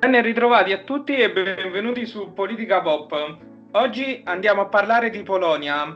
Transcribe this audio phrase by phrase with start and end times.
[0.00, 3.36] Ben ritrovati a tutti e benvenuti su Politica Pop.
[3.72, 5.94] Oggi andiamo a parlare di Polonia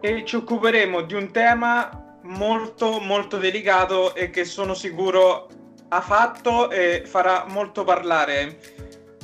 [0.00, 5.48] e ci occuperemo di un tema molto molto delicato e che sono sicuro
[5.90, 8.58] ha fatto e farà molto parlare.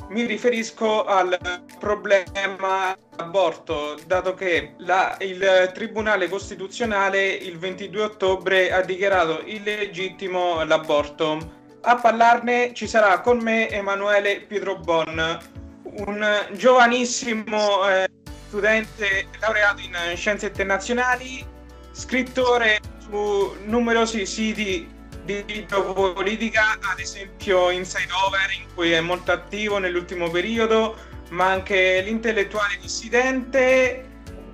[0.09, 1.35] Mi riferisco al
[1.79, 11.57] problema aborto, dato che la, il Tribunale Costituzionale il 22 ottobre ha dichiarato illegittimo l'aborto.
[11.81, 15.39] A parlarne ci sarà con me Emanuele Pietrobon,
[15.83, 18.07] un giovanissimo eh,
[18.47, 21.45] studente laureato in scienze internazionali,
[21.91, 24.87] scrittore su numerosi siti
[25.23, 30.97] di politica, ad esempio Inside Over, in cui è molto attivo nell'ultimo periodo,
[31.29, 34.05] ma anche l'intellettuale dissidente,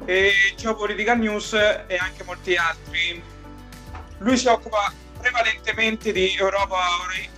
[0.06, 3.22] e Geopolitical News e anche molti altri.
[4.20, 6.78] Lui si occupa prevalentemente di Europa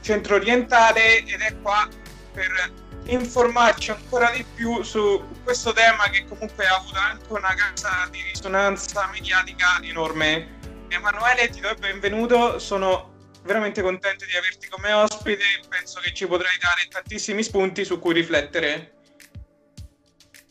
[0.02, 1.88] centro-orientale ed è qua
[2.34, 2.72] per
[3.05, 8.22] informarci ancora di più su questo tema che comunque ha avuto anche una casa di
[8.22, 10.55] risonanza mediatica enorme.
[10.89, 16.14] Emanuele, ti do il benvenuto, sono veramente contento di averti come ospite e penso che
[16.14, 18.94] ci potrai dare tantissimi spunti su cui riflettere.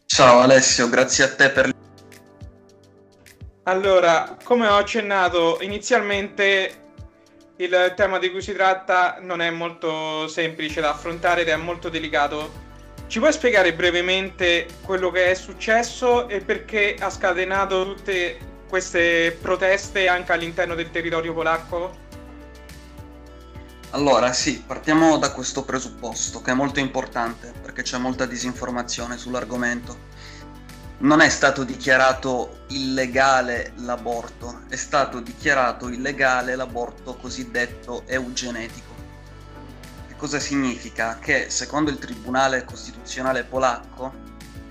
[0.07, 1.75] Ciao Alessio, grazie a te per
[3.69, 6.86] allora, come ho accennato inizialmente,
[7.57, 11.89] il tema di cui si tratta non è molto semplice da affrontare ed è molto
[11.89, 12.65] delicato.
[13.07, 20.09] Ci puoi spiegare brevemente quello che è successo e perché ha scatenato tutte queste proteste
[20.09, 22.05] anche all'interno del territorio polacco?
[23.91, 30.15] Allora, sì, partiamo da questo presupposto che è molto importante perché c'è molta disinformazione sull'argomento.
[30.99, 38.95] Non è stato dichiarato illegale l'aborto, è stato dichiarato illegale l'aborto cosiddetto eugenetico.
[40.09, 41.19] Che cosa significa?
[41.19, 44.11] Che secondo il Tribunale Costituzionale polacco,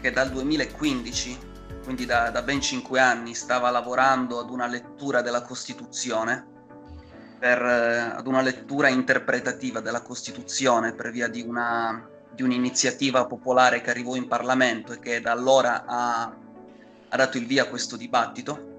[0.02, 1.38] che dal 2015,
[1.84, 6.54] quindi da, da ben cinque anni, stava lavorando ad una lettura della Costituzione,
[7.38, 13.82] per, eh, ad una lettura interpretativa della Costituzione per via di, una, di, un'iniziativa popolare
[13.82, 16.24] che arrivò in Parlamento e che da allora ha,
[17.10, 18.74] ha dato il via a questo dibattito.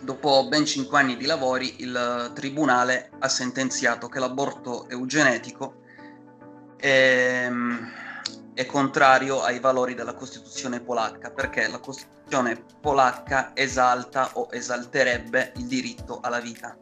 [0.00, 5.82] Dopo ben cinque anni di lavori, il Tribunale ha sentenziato che l'aborto eugenetico
[6.76, 7.48] è,
[8.54, 15.66] è contrario ai valori della Costituzione polacca, perché la Costituzione polacca esalta o esalterebbe il
[15.66, 16.76] diritto alla vita.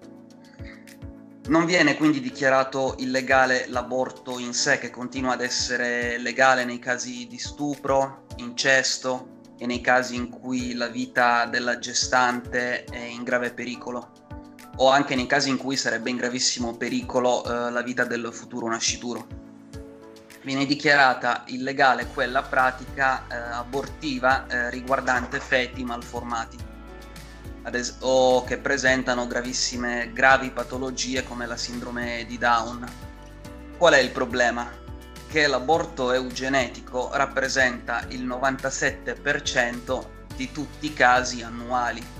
[1.51, 7.27] Non viene quindi dichiarato illegale l'aborto in sé, che continua ad essere legale nei casi
[7.27, 13.53] di stupro, incesto e nei casi in cui la vita della gestante è in grave
[13.53, 14.13] pericolo,
[14.77, 18.69] o anche nei casi in cui sarebbe in gravissimo pericolo eh, la vita del futuro
[18.69, 19.27] nascituro.
[20.45, 26.70] Viene dichiarata illegale quella pratica eh, abortiva eh, riguardante feti malformati
[27.73, 32.87] es- o che presentano gravissime, gravi patologie come la sindrome di Down.
[33.77, 34.69] Qual è il problema?
[35.29, 40.05] Che l'aborto eugenetico rappresenta il 97%
[40.35, 42.19] di tutti i casi annuali.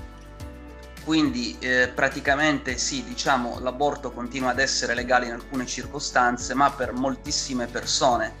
[1.03, 6.93] Quindi eh, praticamente sì, diciamo, l'aborto continua ad essere legale in alcune circostanze, ma per
[6.93, 8.33] moltissime persone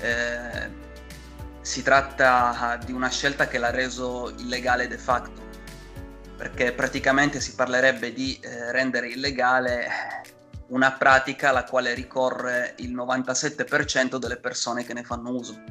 [0.00, 0.70] eh,
[1.60, 5.49] si tratta di una scelta che l'ha reso illegale de facto
[6.40, 9.86] perché praticamente si parlerebbe di eh, rendere illegale
[10.68, 15.62] una pratica alla quale ricorre il 97% delle persone che ne fanno uso.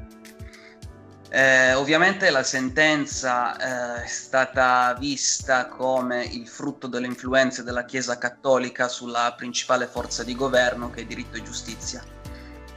[1.31, 8.19] Eh, ovviamente la sentenza eh, è stata vista come il frutto delle influenze della Chiesa
[8.19, 12.03] cattolica sulla principale forza di governo che è diritto e giustizia.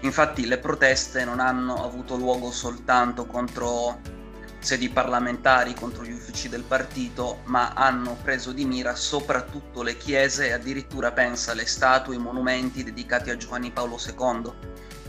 [0.00, 4.21] Infatti le proteste non hanno avuto luogo soltanto contro
[4.62, 10.46] sedi parlamentari contro gli uffici del partito, ma hanno preso di mira soprattutto le chiese
[10.46, 14.52] e addirittura pensa le statue e i monumenti dedicati a Giovanni Paolo II,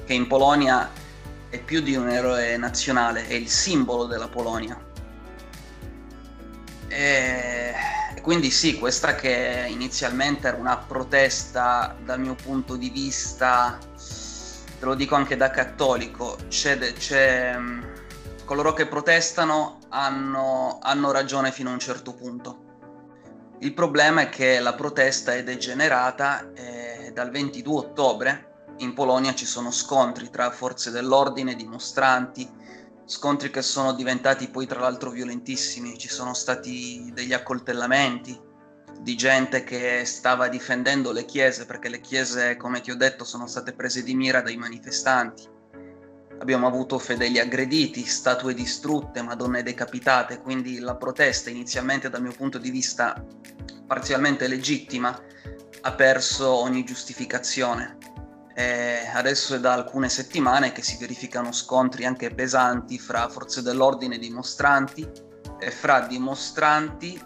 [0.05, 0.89] che in Polonia
[1.49, 4.75] è più di un eroe nazionale, è il simbolo della Polonia.
[6.87, 7.75] E
[8.23, 13.77] quindi sì, questa che inizialmente era una protesta dal mio punto di vista,
[14.79, 17.55] te lo dico anche da cattolico, c'è, c'è
[18.45, 22.71] coloro che protestano hanno, hanno ragione fino a un certo punto.
[23.59, 28.47] Il problema è che la protesta è degenerata e dal 22 ottobre
[28.77, 32.49] in Polonia ci sono scontri tra forze dell'ordine, dimostranti,
[33.05, 38.51] scontri che sono diventati poi tra l'altro violentissimi, ci sono stati degli accoltellamenti
[38.99, 43.47] di gente che stava difendendo le chiese perché le chiese, come ti ho detto, sono
[43.47, 45.52] state prese di mira dai manifestanti
[46.39, 52.57] abbiamo avuto fedeli aggrediti, statue distrutte, madonne decapitate, quindi la protesta inizialmente dal mio punto
[52.57, 53.23] di vista
[53.85, 55.17] parzialmente legittima
[55.81, 57.97] ha perso ogni giustificazione.
[58.55, 64.15] E adesso è da alcune settimane che si verificano scontri anche pesanti fra forze dell'ordine
[64.15, 65.09] e dimostranti
[65.59, 67.19] e fra dimostranti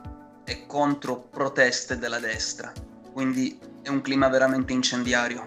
[0.46, 2.72] e contro proteste della destra.
[3.12, 5.44] Quindi è un clima veramente incendiario.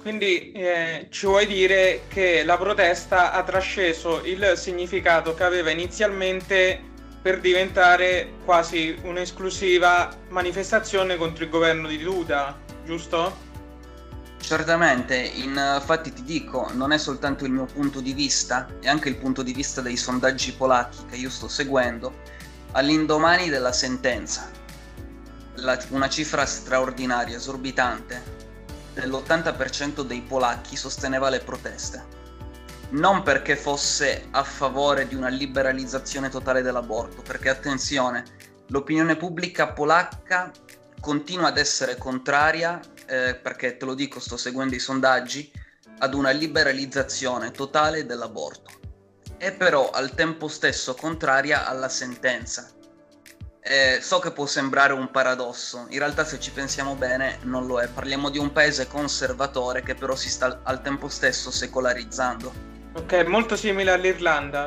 [0.00, 6.80] Quindi eh, ci vuoi dire che la protesta ha trasceso il significato che aveva inizialmente
[7.20, 13.48] per diventare quasi un'esclusiva manifestazione contro il governo di Duda, giusto?
[14.40, 19.16] Certamente, infatti ti dico, non è soltanto il mio punto di vista, è anche il
[19.16, 22.14] punto di vista dei sondaggi polacchi che io sto seguendo,
[22.72, 24.50] all'indomani della sentenza.
[25.56, 28.39] La, una cifra straordinaria, esorbitante,
[28.94, 32.18] dell'80% dei polacchi sosteneva le proteste
[32.90, 38.24] non perché fosse a favore di una liberalizzazione totale dell'aborto, perché attenzione,
[38.68, 40.50] l'opinione pubblica polacca
[41.00, 45.52] continua ad essere contraria, eh, perché te lo dico, sto seguendo i sondaggi,
[45.98, 48.78] ad una liberalizzazione totale dell'aborto.
[49.36, 52.70] È però al tempo stesso contraria alla sentenza.
[53.62, 57.80] Eh, so che può sembrare un paradosso, in realtà se ci pensiamo bene non lo
[57.80, 57.88] è.
[57.88, 62.52] Parliamo di un paese conservatore che però si sta al tempo stesso secolarizzando.
[62.94, 64.66] Ok, molto simile all'Irlanda.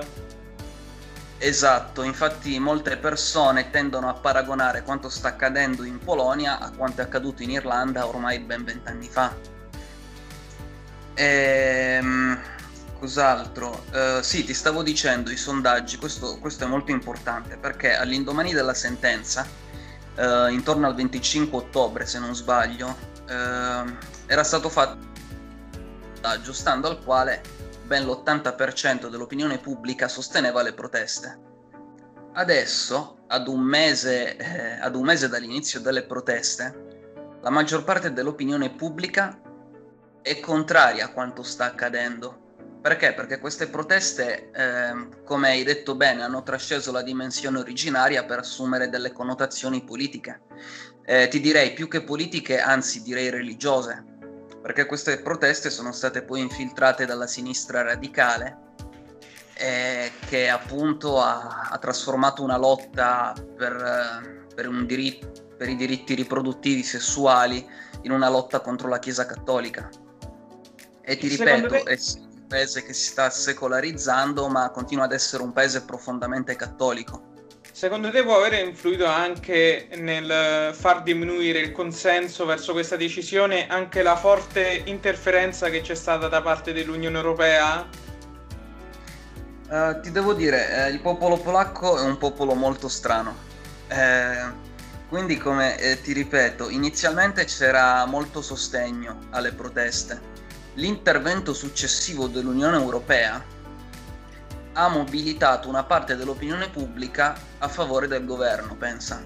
[1.40, 7.04] Esatto, infatti molte persone tendono a paragonare quanto sta accadendo in Polonia a quanto è
[7.04, 9.36] accaduto in Irlanda ormai ben vent'anni fa.
[11.16, 12.40] Ehm,
[13.04, 13.84] cos'altro?
[13.92, 18.74] Uh, sì, ti stavo dicendo i sondaggi, questo, questo, è molto importante perché all'indomani della
[18.74, 19.46] sentenza,
[20.16, 22.96] uh, intorno al 25 ottobre se non sbaglio,
[23.28, 23.92] uh,
[24.26, 27.42] era stato fatto un sondaggio stando al quale
[27.84, 31.40] ben l'80% dell'opinione pubblica sosteneva le proteste.
[32.36, 37.12] Adesso, ad un, mese, eh, ad un mese dall'inizio delle proteste,
[37.42, 39.38] la maggior parte dell'opinione pubblica
[40.22, 42.43] è contraria a quanto sta accadendo.
[42.84, 43.14] Perché?
[43.14, 48.90] Perché queste proteste, eh, come hai detto bene, hanno trasceso la dimensione originaria per assumere
[48.90, 50.42] delle connotazioni politiche.
[51.06, 54.12] Eh, ti direi più che politiche, anzi direi religiose
[54.64, 58.72] perché queste proteste sono state poi infiltrate dalla sinistra radicale
[59.56, 66.16] eh, che appunto ha, ha, trasformato una lotta per, per, un diritto, per i diritti
[66.16, 67.68] riproduttivi sessuali
[68.04, 69.90] in una lotta contro la Chiesa cattolica.
[71.02, 71.84] E ti ripeto, te...
[71.84, 77.32] è un paese che si sta secolarizzando, ma continua ad essere un paese profondamente cattolico.
[77.72, 84.04] Secondo te può aver influito anche nel far diminuire il consenso verso questa decisione anche
[84.04, 87.90] la forte interferenza che c'è stata da parte dell'Unione Europea?
[89.70, 93.36] Uh, ti devo dire, eh, il popolo polacco è un popolo molto strano.
[93.88, 94.62] Eh,
[95.10, 100.33] quindi, come eh, ti ripeto, inizialmente c'era molto sostegno alle proteste.
[100.76, 103.44] L'intervento successivo dell'Unione Europea
[104.74, 109.24] ha mobilitato una parte dell'opinione pubblica a favore del governo, pensa.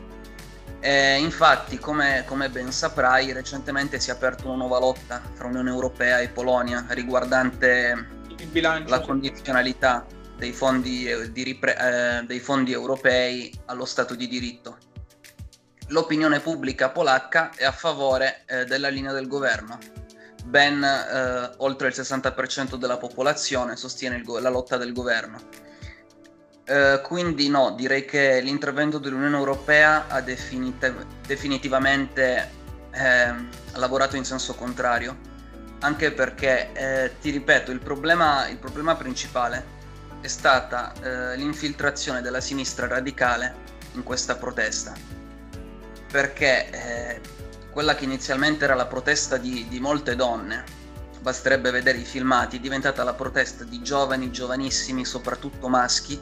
[0.80, 5.70] E infatti, come, come, ben saprai, recentemente si è aperta una nuova lotta tra Unione
[5.70, 8.08] Europea e Polonia riguardante
[8.52, 14.28] bilancio, la condizionalità dei fondi, eh, di ripre- eh, dei fondi europei allo Stato di
[14.28, 14.78] diritto.
[15.88, 19.97] L'opinione pubblica polacca è a favore eh, della linea del governo
[20.48, 25.40] ben eh, oltre il 60% della popolazione sostiene go- la lotta del governo.
[26.66, 32.50] Eh, quindi no, direi che l'intervento dell'Unione Europea ha definitiv- definitivamente
[32.92, 33.34] eh,
[33.74, 35.18] lavorato in senso contrario,
[35.80, 39.76] anche perché, eh, ti ripeto, il problema, il problema principale
[40.22, 43.56] è stata eh, l'infiltrazione della sinistra radicale
[43.94, 44.94] in questa protesta,
[46.12, 47.22] perché eh,
[47.78, 50.64] quella che inizialmente era la protesta di, di molte donne,
[51.22, 56.20] basterebbe vedere i filmati, è diventata la protesta di giovani, giovanissimi, soprattutto maschi,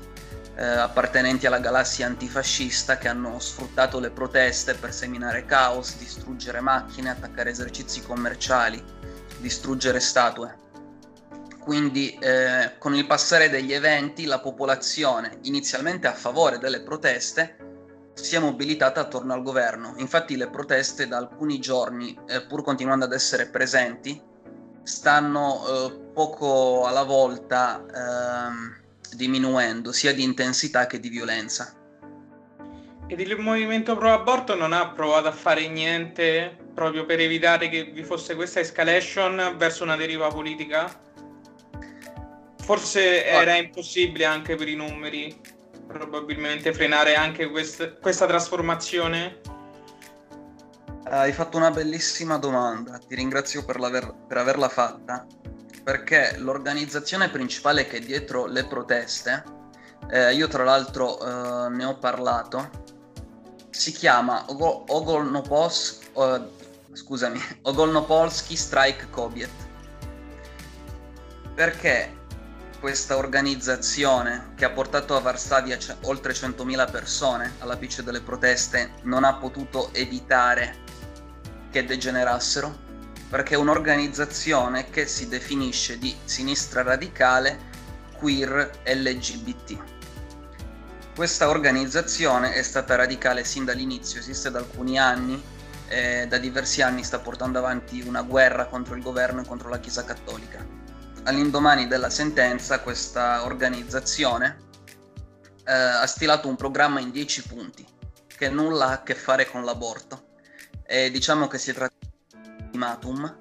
[0.57, 7.11] eh, appartenenti alla galassia antifascista che hanno sfruttato le proteste per seminare caos, distruggere macchine,
[7.11, 8.83] attaccare esercizi commerciali,
[9.39, 10.57] distruggere statue.
[11.61, 17.74] Quindi eh, con il passare degli eventi la popolazione, inizialmente a favore delle proteste,
[18.15, 19.93] si è mobilitata attorno al governo.
[19.97, 24.19] Infatti le proteste da alcuni giorni, eh, pur continuando ad essere presenti,
[24.83, 31.73] stanno eh, poco alla volta eh, diminuendo sia di intensità che di violenza.
[33.07, 37.83] Ed il movimento pro aborto non ha provato a fare niente proprio per evitare che
[37.83, 41.03] vi fosse questa escalation verso una deriva politica?
[42.65, 45.39] forse era impossibile anche per i numeri,
[45.87, 49.41] probabilmente frenare anche quest- questa trasformazione?
[51.03, 53.77] Hai fatto una bellissima domanda, ti ringrazio per,
[54.27, 55.25] per averla fatta,
[55.83, 59.43] perché l'organizzazione principale che è dietro le proteste,
[60.09, 62.69] eh, io tra l'altro eh, ne ho parlato,
[63.69, 66.49] si chiama Ogolnopos, uh,
[66.93, 67.39] scusami,
[68.55, 69.51] Strike Kobiet.
[71.53, 72.24] Perché
[72.85, 78.91] questa organizzazione che ha portato a Varsavia c- oltre 100.000 persone alla all'apice delle proteste
[79.05, 80.75] non ha potuto evitare
[81.71, 82.77] che degenerassero?
[83.27, 87.57] Perché è un'organizzazione che si definisce di sinistra radicale
[88.19, 89.77] queer LGBT
[91.15, 95.41] questa organizzazione è stata radicale sin dall'inizio, esiste da alcuni anni,
[95.87, 99.79] e da diversi anni sta portando avanti una guerra contro il governo e contro la
[99.79, 100.84] Chiesa Cattolica.
[101.25, 104.57] All'indomani della sentenza questa organizzazione
[105.65, 107.85] eh, ha stilato un programma in 10 punti
[108.27, 110.33] che nulla ha a che fare con l'aborto
[110.85, 113.39] e diciamo che si tratta di un ultimatum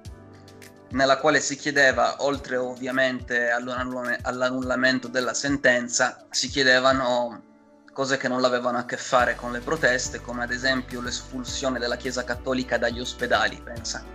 [0.89, 7.43] nella quale si chiedeva, oltre ovviamente all'annullamento della sentenza, si chiedevano
[7.91, 11.97] cose che non avevano a che fare con le proteste, come ad esempio l'espulsione della
[11.97, 14.14] Chiesa Cattolica dagli ospedali, pensa.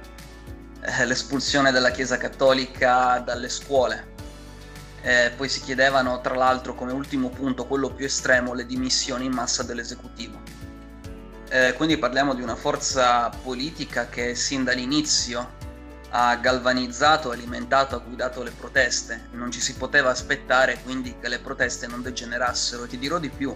[0.83, 4.09] Eh, l'espulsione della Chiesa Cattolica dalle scuole.
[5.03, 9.33] Eh, poi si chiedevano, tra l'altro, come ultimo punto, quello più estremo, le dimissioni in
[9.33, 10.41] massa dell'esecutivo.
[11.51, 15.59] Eh, quindi parliamo di una forza politica che sin dall'inizio
[16.11, 19.29] ha galvanizzato, alimentato, ha guidato le proteste.
[19.33, 22.87] Non ci si poteva aspettare quindi che le proteste non degenerassero.
[22.87, 23.55] Ti dirò di più.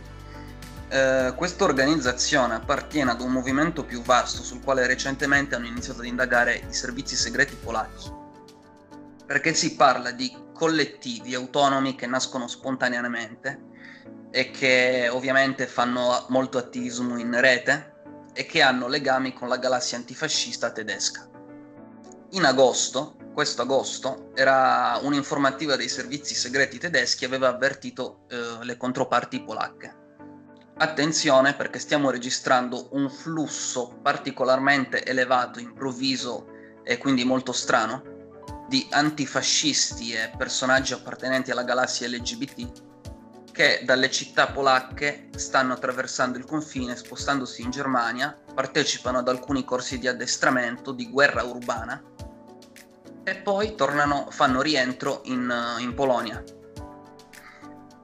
[0.95, 6.07] Eh, questa organizzazione appartiene ad un movimento più vasto sul quale recentemente hanno iniziato ad
[6.07, 8.13] indagare i servizi segreti polacchi.
[9.27, 13.73] Perché si parla di collettivi autonomi che nascono spontaneamente
[14.31, 17.95] e che ovviamente fanno molto attivismo in rete
[18.33, 21.29] e che hanno legami con la galassia antifascista tedesca
[22.35, 29.43] in agosto, questo agosto, era un'informativa dei servizi segreti tedeschi aveva avvertito eh, le controparti
[29.43, 30.03] polacche.
[30.77, 36.47] Attenzione perché stiamo registrando un flusso particolarmente elevato, improvviso
[36.83, 38.03] e quindi molto strano
[38.69, 42.83] di antifascisti e personaggi appartenenti alla galassia LGBT
[43.55, 50.01] che dalle città polacche stanno attraversando il confine, spostandosi in Germania, partecipano ad alcuni corsi
[50.01, 52.03] di addestramento di guerra urbana
[53.23, 56.43] e poi tornano, fanno rientro in, in Polonia.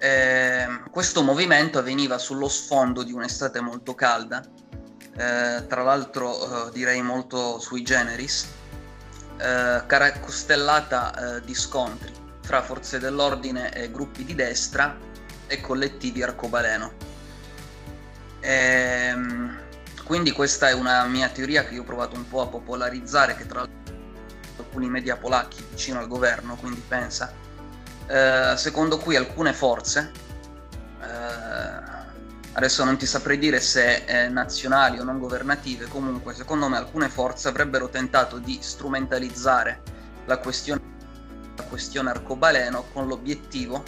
[0.02, 7.02] Eh, questo movimento avveniva sullo sfondo di un'estate molto calda, eh, tra l'altro eh, direi
[7.02, 8.48] molto sui generis,
[9.36, 9.84] eh,
[10.20, 14.96] costellata eh, di scontri fra forze dell'ordine e gruppi di destra
[15.46, 16.92] e collettivi arcobaleno.
[18.40, 19.58] Ehm,
[20.04, 23.46] quindi questa è una mia teoria che io ho provato un po' a popolarizzare, che
[23.46, 23.94] tra l'altro
[24.56, 27.34] alcuni media polacchi vicino al governo, quindi pensa,
[28.10, 30.10] eh, secondo cui alcune forze,
[31.00, 31.88] eh,
[32.54, 37.46] adesso non ti saprei dire se nazionali o non governative, comunque secondo me alcune forze
[37.46, 39.82] avrebbero tentato di strumentalizzare
[40.26, 40.82] la questione,
[41.56, 43.84] la questione arcobaleno con l'obiettivo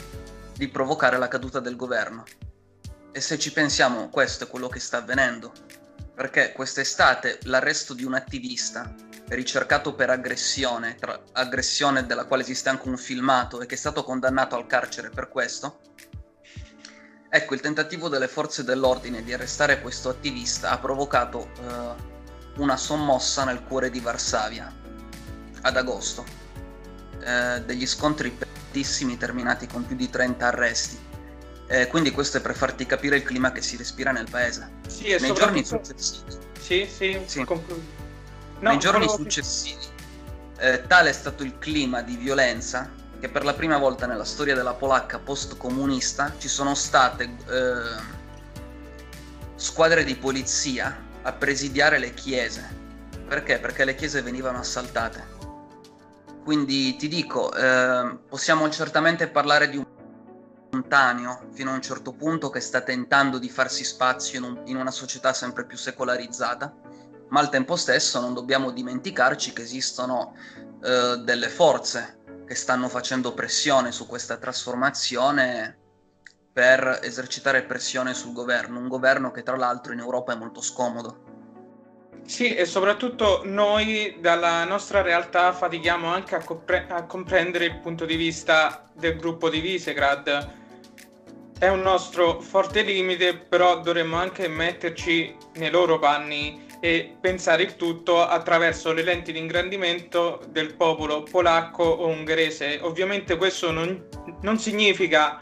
[0.54, 2.22] di provocare la caduta del governo.
[3.10, 5.52] E se ci pensiamo, questo è quello che sta avvenendo,
[6.14, 8.94] perché quest'estate l'arresto di un attivista
[9.34, 14.04] ricercato per aggressione, tra, aggressione della quale esiste anche un filmato e che è stato
[14.04, 15.80] condannato al carcere per questo.
[17.28, 23.44] Ecco, il tentativo delle forze dell'ordine di arrestare questo attivista ha provocato eh, una sommossa
[23.44, 24.70] nel cuore di Varsavia
[25.62, 26.24] ad agosto,
[27.24, 30.98] eh, degli scontri pesantissimi terminati con più di 30 arresti.
[31.68, 34.70] Eh, quindi questo è per farti capire il clima che si respira nel paese.
[34.88, 36.36] Sì, Nei giorni successivi.
[36.60, 37.44] Sì, sì, sì.
[37.44, 38.01] Conclu-
[38.62, 39.84] No, Nei giorni successivi,
[40.58, 42.88] eh, tale è stato il clima di violenza
[43.18, 48.02] che per la prima volta nella storia della polacca post-comunista ci sono state eh,
[49.56, 52.64] squadre di polizia a presidiare le chiese.
[53.26, 53.58] Perché?
[53.58, 55.26] Perché le chiese venivano assaltate.
[56.44, 59.86] Quindi ti dico, eh, possiamo certamente parlare di un
[60.68, 64.76] spontaneo fino a un certo punto che sta tentando di farsi spazio in, un, in
[64.76, 66.81] una società sempre più secolarizzata
[67.32, 70.34] ma al tempo stesso non dobbiamo dimenticarci che esistono
[70.84, 75.78] eh, delle forze che stanno facendo pressione su questa trasformazione
[76.52, 81.30] per esercitare pressione sul governo, un governo che tra l'altro in Europa è molto scomodo.
[82.26, 88.04] Sì, e soprattutto noi dalla nostra realtà fatichiamo anche a, compre- a comprendere il punto
[88.04, 90.60] di vista del gruppo di Visegrad.
[91.58, 97.76] È un nostro forte limite, però dovremmo anche metterci nei loro panni e pensare il
[97.76, 102.80] tutto attraverso le lenti di ingrandimento del popolo polacco o ungherese.
[102.82, 104.08] Ovviamente questo non,
[104.40, 105.38] non significa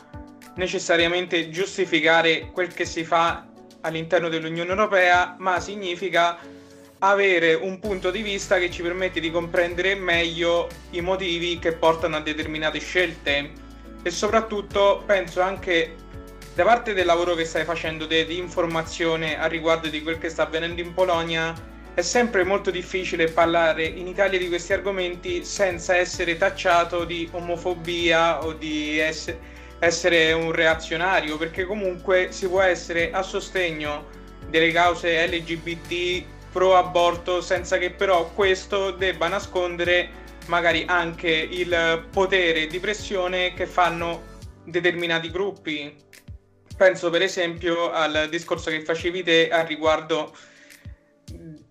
[0.56, 3.46] necessariamente giustificare quel che si fa
[3.80, 6.36] all'interno dell'Unione Europea, ma significa
[6.98, 12.16] avere un punto di vista che ci permette di comprendere meglio i motivi che portano
[12.16, 13.50] a determinate scelte
[14.02, 15.94] e soprattutto penso anche
[16.54, 20.28] da parte del lavoro che stai facendo di, di informazione a riguardo di quel che
[20.28, 21.54] sta avvenendo in Polonia,
[21.94, 28.44] è sempre molto difficile parlare in Italia di questi argomenti senza essere tacciato di omofobia
[28.44, 29.34] o di ess-
[29.78, 34.06] essere un reazionario, perché comunque si può essere a sostegno
[34.48, 42.66] delle cause LGBT pro aborto senza che però questo debba nascondere magari anche il potere
[42.66, 45.94] di pressione che fanno determinati gruppi
[46.80, 50.34] Penso per esempio al discorso che facevi te a riguardo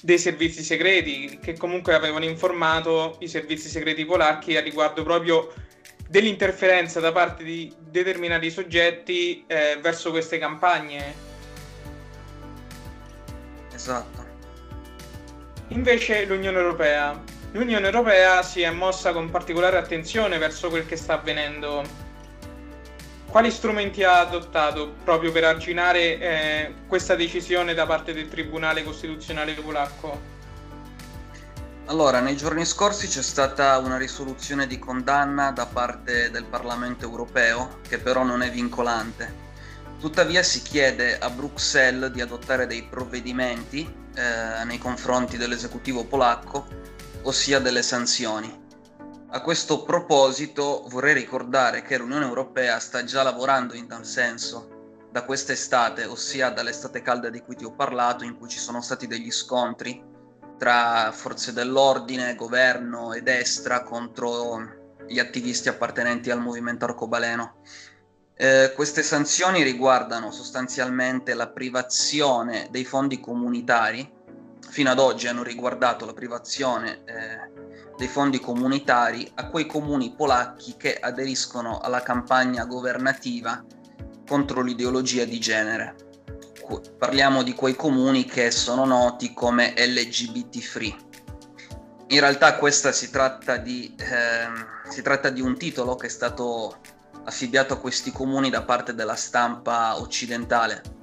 [0.03, 5.51] dei servizi segreti che comunque avevano informato i servizi segreti polacchi a riguardo proprio
[6.07, 11.15] dell'interferenza da parte di determinati soggetti eh, verso queste campagne.
[13.73, 14.27] Esatto.
[15.69, 17.19] Invece l'Unione Europea.
[17.53, 22.08] L'Unione Europea si è mossa con particolare attenzione verso quel che sta avvenendo
[23.29, 29.53] quali strumenti ha adottato proprio per arginare eh, questa decisione da parte del Tribunale Costituzionale
[29.53, 30.37] polacco?
[31.85, 37.79] Allora, nei giorni scorsi c'è stata una risoluzione di condanna da parte del Parlamento europeo,
[37.87, 39.47] che però non è vincolante.
[39.99, 43.81] Tuttavia si chiede a Bruxelles di adottare dei provvedimenti
[44.13, 46.67] eh, nei confronti dell'esecutivo polacco,
[47.23, 48.58] ossia delle sanzioni.
[49.31, 55.23] A questo proposito vorrei ricordare che l'Unione Europea sta già lavorando in tal senso da
[55.23, 59.29] quest'estate, ossia dall'estate calda di cui ti ho parlato, in cui ci sono stati degli
[59.29, 60.03] scontri
[60.57, 67.61] tra forze dell'ordine, governo e destra contro gli attivisti appartenenti al movimento arcobaleno.
[68.33, 74.11] Eh, queste sanzioni riguardano sostanzialmente la privazione dei fondi comunitari,
[74.69, 77.58] fino ad oggi hanno riguardato la privazione eh,
[77.99, 83.61] dei fondi comunitari a quei comuni polacchi che aderiscono alla campagna governativa
[84.25, 85.95] contro l'ideologia di genere.
[86.97, 90.95] Parliamo di quei comuni che sono noti come LGBT free.
[92.07, 96.77] In realtà questa si tratta di, eh, si tratta di un titolo che è stato
[97.25, 100.98] affibbiato a questi comuni da parte della stampa occidentale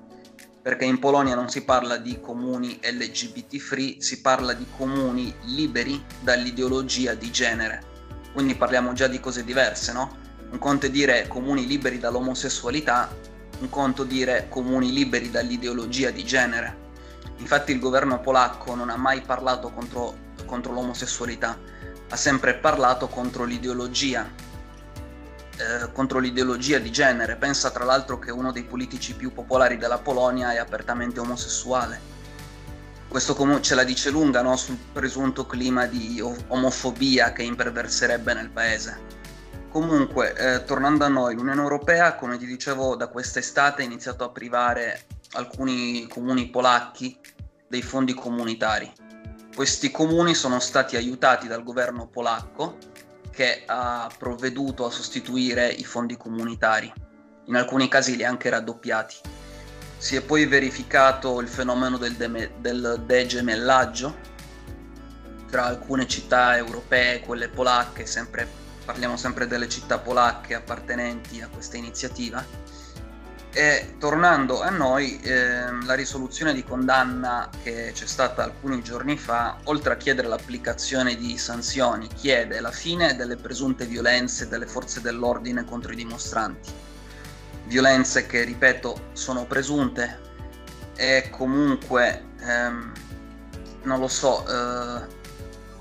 [0.66, 6.05] perché in Polonia non si parla di comuni LGBT free, si parla di comuni liberi
[6.20, 7.85] dall'ideologia di genere.
[8.33, 10.16] Quindi parliamo già di cose diverse, no?
[10.50, 13.16] Un conto è dire comuni liberi dall'omosessualità,
[13.61, 16.76] un conto dire comuni liberi dall'ideologia di genere.
[17.37, 21.57] Infatti il governo polacco non ha mai parlato contro, contro l'omosessualità,
[22.09, 24.29] ha sempre parlato contro l'ideologia
[25.57, 27.37] eh, contro l'ideologia di genere.
[27.37, 32.14] Pensa tra l'altro che uno dei politici più popolari della Polonia è apertamente omosessuale.
[33.09, 34.57] Questo com- ce la dice lunga no?
[34.57, 39.14] sul presunto clima di omofobia che imperverserebbe nel paese.
[39.71, 44.31] Comunque, eh, tornando a noi, l'Unione Europea, come ti dicevo, da quest'estate ha iniziato a
[44.31, 47.19] privare alcuni comuni polacchi
[47.69, 48.90] dei fondi comunitari.
[49.55, 52.77] Questi comuni sono stati aiutati dal governo polacco
[53.37, 56.90] che ha provveduto a sostituire i fondi comunitari,
[57.44, 59.16] in alcuni casi li ha anche raddoppiati.
[59.99, 64.16] Si è poi verificato il fenomeno del, de- del degemellaggio
[65.51, 68.49] tra alcune città europee quelle polacche, sempre,
[68.87, 72.42] parliamo sempre delle città polacche appartenenti a questa iniziativa
[73.57, 79.57] e tornando a noi, ehm, la risoluzione di condanna che c'è stata alcuni giorni fa,
[79.64, 85.64] oltre a chiedere l'applicazione di sanzioni, chiede la fine delle presunte violenze delle forze dell'ordine
[85.64, 86.71] contro i dimostranti.
[87.64, 90.21] Violenze che, ripeto, sono presunte
[90.95, 92.92] e comunque, ehm,
[93.85, 95.15] non lo so, eh,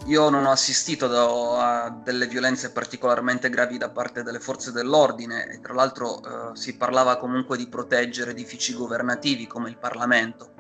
[0.06, 1.08] io non ho assistito
[1.58, 6.78] a delle violenze particolarmente gravi da parte delle forze dell'ordine e tra l'altro eh, si
[6.78, 10.54] parlava comunque di proteggere edifici governativi come il Parlamento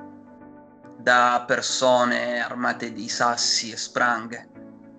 [0.97, 4.49] da persone armate di sassi e spranghe.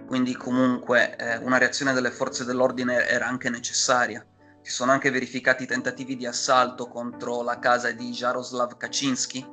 [0.06, 4.24] Quindi comunque eh, una reazione delle forze dell'ordine era anche necessaria.
[4.62, 9.44] Si sono anche verificati tentativi di assalto contro la casa di Jaroslav Kaczynski,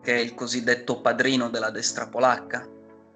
[0.00, 2.71] che è il cosiddetto padrino della destra polacca.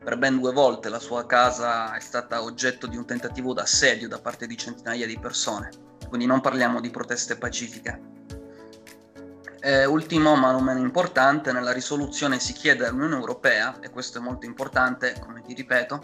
[0.07, 4.21] Per ben due volte la sua casa è stata oggetto di un tentativo d'assedio da
[4.21, 5.69] parte di centinaia di persone,
[6.09, 8.01] quindi non parliamo di proteste pacifiche.
[9.59, 14.21] Eh, ultimo, ma non meno importante, nella risoluzione si chiede all'Unione Europea, e questo è
[14.21, 16.01] molto importante, come ti ripeto,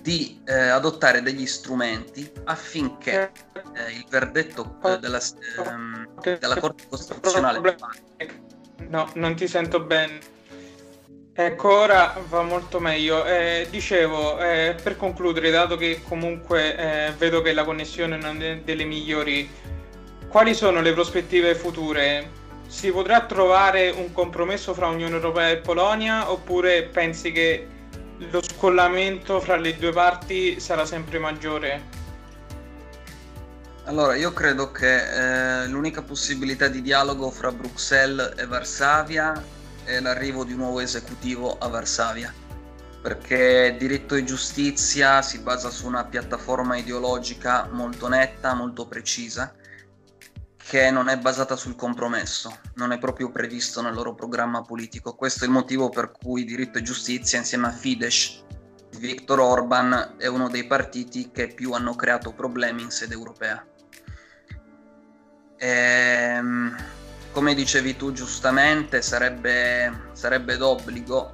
[0.00, 3.30] di eh, adottare degli strumenti affinché
[3.74, 5.20] eh, il verdetto eh, della,
[5.66, 7.76] ehm, della, Corte Costituzionale...
[8.88, 10.40] No, non ti sento bene.
[11.34, 13.24] Ecco, ora va molto meglio.
[13.24, 18.84] Eh, dicevo, eh, per concludere, dato che comunque vedo che la connessione non è delle
[18.84, 19.48] migliori,
[20.28, 22.40] quali sono le prospettive future?
[22.72, 27.68] si potrà trovare un compromesso fra Unione Europea e Polonia oppure pensi che
[28.30, 32.00] lo scollamento fra le due parti sarà sempre maggiore?
[33.84, 39.34] Allora, io credo che eh, l'unica possibilità di dialogo fra Bruxelles e Varsavia
[40.00, 42.32] l'arrivo di un nuovo esecutivo a Varsavia,
[43.00, 49.54] perché diritto e giustizia si basa su una piattaforma ideologica molto netta, molto precisa
[50.64, 55.14] che non è basata sul compromesso, non è proprio previsto nel loro programma politico.
[55.14, 58.42] Questo è il motivo per cui Diritto e Giustizia insieme a Fidesz
[58.98, 63.64] Viktor Orban è uno dei partiti che più hanno creato problemi in sede europea.
[65.56, 66.76] Ehm,
[67.32, 71.32] come dicevi tu giustamente, sarebbe, sarebbe d'obbligo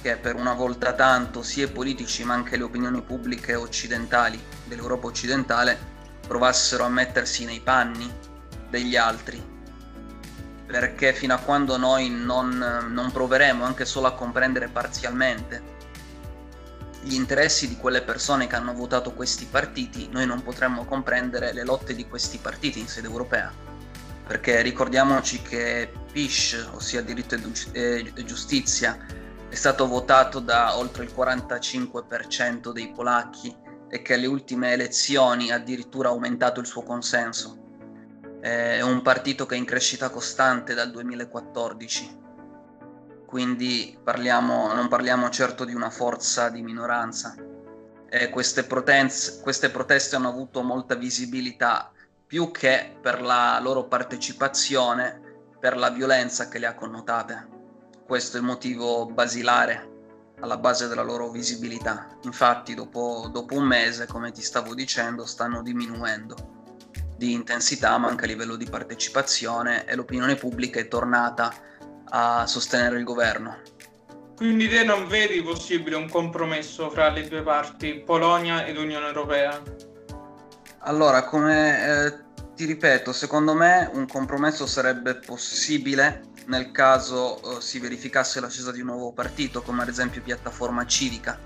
[0.00, 5.08] che per una volta tanto sia i politici ma anche le opinioni pubbliche occidentali, dell'Europa
[5.08, 5.76] occidentale,
[6.26, 8.10] provassero a mettersi nei panni
[8.70, 9.42] degli altri,
[10.66, 15.72] perché fino a quando noi non, non proveremo anche solo a comprendere parzialmente
[17.02, 21.64] gli interessi di quelle persone che hanno votato questi partiti, noi non potremmo comprendere le
[21.64, 23.73] lotte di questi partiti in sede europea.
[24.26, 27.36] Perché ricordiamoci che PISH, ossia diritto
[27.72, 28.98] e giustizia,
[29.48, 33.54] è stato votato da oltre il 45% dei polacchi
[33.88, 37.64] e che alle ultime elezioni ha addirittura aumentato il suo consenso
[38.44, 42.18] è un partito che è in crescita costante dal 2014,
[43.24, 47.34] quindi parliamo, non parliamo certo di una forza di minoranza.
[48.30, 51.90] Queste, proteste, queste proteste hanno avuto molta visibilità
[52.26, 55.20] più che per la loro partecipazione,
[55.58, 57.48] per la violenza che le ha connotate.
[58.06, 59.92] Questo è il motivo basilare
[60.40, 62.18] alla base della loro visibilità.
[62.22, 66.52] Infatti dopo, dopo un mese, come ti stavo dicendo, stanno diminuendo
[67.16, 71.52] di intensità ma anche a livello di partecipazione e l'opinione pubblica è tornata
[72.10, 73.60] a sostenere il governo.
[74.36, 79.62] Quindi te non vedi possibile un compromesso fra le due parti, Polonia ed Unione Europea?
[80.86, 82.14] Allora, come eh,
[82.54, 88.80] ti ripeto, secondo me un compromesso sarebbe possibile nel caso eh, si verificasse l'ascesa di
[88.80, 91.38] un nuovo partito, come ad esempio Piattaforma Civica.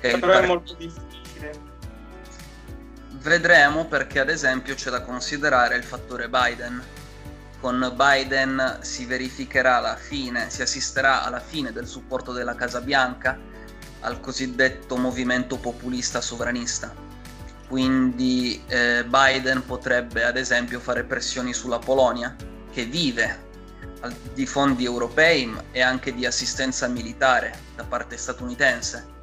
[0.00, 1.74] Che Però è, part- è molto difficile.
[3.22, 6.80] Vedremo perché ad esempio c'è da considerare il fattore Biden.
[7.60, 13.36] Con Biden si verificherà la fine, si assisterà alla fine del supporto della Casa Bianca
[14.00, 17.05] al cosiddetto movimento populista sovranista.
[17.68, 22.34] Quindi eh, Biden potrebbe ad esempio fare pressioni sulla Polonia,
[22.72, 23.44] che vive
[24.34, 29.14] di fondi europei e anche di assistenza militare da parte statunitense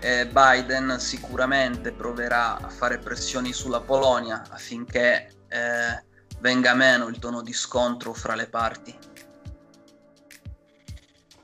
[0.00, 6.04] eh, Biden sicuramente proverà a fare pressioni sulla Polonia affinché eh,
[6.40, 8.96] venga meno il tono di scontro fra le parti.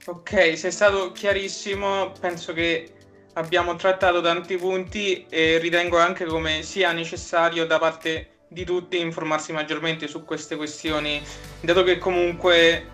[0.05, 2.95] Ok, sei stato chiarissimo, penso che
[3.35, 9.53] abbiamo trattato tanti punti e ritengo anche come sia necessario da parte di tutti informarsi
[9.53, 11.23] maggiormente su queste questioni,
[11.61, 12.87] dato che comunque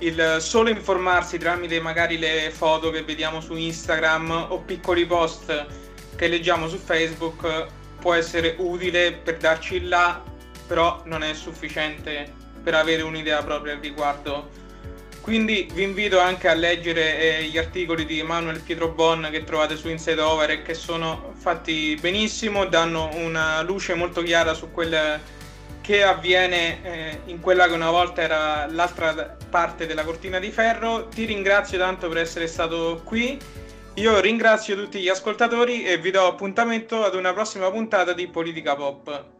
[0.00, 5.66] il solo informarsi tramite magari le foto che vediamo su Instagram o piccoli post
[6.16, 7.66] che leggiamo su Facebook
[8.00, 10.22] può essere utile per darci il là,
[10.66, 14.64] però non è sufficiente per avere un'idea propria al riguardo.
[15.26, 19.74] Quindi vi invito anche a leggere eh, gli articoli di Emanuele Pietro Bon che trovate
[19.74, 25.18] su Inside Over e che sono fatti benissimo, danno una luce molto chiara su quel
[25.80, 31.08] che avviene eh, in quella che una volta era l'altra parte della cortina di ferro.
[31.08, 33.36] Ti ringrazio tanto per essere stato qui.
[33.94, 38.76] Io ringrazio tutti gli ascoltatori e vi do appuntamento ad una prossima puntata di Politica
[38.76, 39.35] Pop.